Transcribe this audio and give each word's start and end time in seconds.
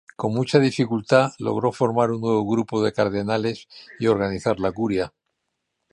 Con 0.15 0.33
mucha 0.33 0.57
dificultad 0.57 1.33
logró 1.37 1.71
formar 1.71 2.09
un 2.09 2.21
nuevo 2.21 2.43
grupo 2.43 2.81
de 2.83 2.91
cardenales 2.91 3.67
y 3.99 4.07
organizar 4.07 4.59
la 4.59 4.71
curia. 4.71 5.13